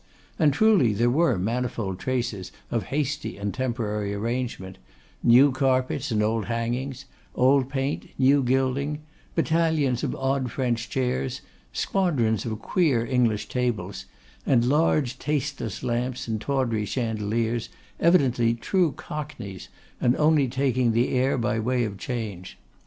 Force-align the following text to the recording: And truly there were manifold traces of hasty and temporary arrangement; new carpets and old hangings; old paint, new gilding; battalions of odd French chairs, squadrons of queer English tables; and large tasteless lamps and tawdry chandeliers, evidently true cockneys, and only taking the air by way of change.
And 0.39 0.51
truly 0.51 0.93
there 0.93 1.11
were 1.11 1.37
manifold 1.37 1.99
traces 1.99 2.51
of 2.71 2.85
hasty 2.85 3.37
and 3.37 3.53
temporary 3.53 4.15
arrangement; 4.15 4.79
new 5.21 5.51
carpets 5.51 6.09
and 6.09 6.23
old 6.23 6.45
hangings; 6.45 7.05
old 7.35 7.69
paint, 7.69 8.09
new 8.17 8.41
gilding; 8.41 9.03
battalions 9.35 10.03
of 10.03 10.15
odd 10.15 10.49
French 10.51 10.89
chairs, 10.89 11.41
squadrons 11.71 12.47
of 12.47 12.57
queer 12.63 13.05
English 13.05 13.47
tables; 13.47 14.05
and 14.43 14.65
large 14.65 15.19
tasteless 15.19 15.83
lamps 15.83 16.27
and 16.27 16.41
tawdry 16.41 16.83
chandeliers, 16.85 17.69
evidently 17.99 18.55
true 18.55 18.93
cockneys, 18.93 19.69
and 20.01 20.17
only 20.17 20.47
taking 20.47 20.93
the 20.93 21.09
air 21.09 21.37
by 21.37 21.59
way 21.59 21.83
of 21.83 21.99
change. 21.99 22.57